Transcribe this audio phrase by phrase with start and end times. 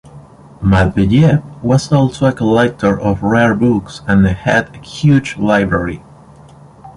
[0.63, 6.01] Matveyev was also a collector of rare books and had a huge library.